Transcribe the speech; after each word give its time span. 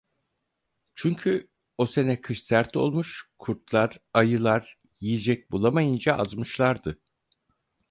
Çünkü 0.95 1.49
o 1.77 1.85
sene 1.85 2.21
kış 2.21 2.43
sert 2.43 2.77
olmuş, 2.77 3.29
kurtlar, 3.39 3.99
ayılar 4.13 4.79
yiyecek 5.01 5.51
bulamayınca 5.51 6.13
azmışlardı. 6.17 6.99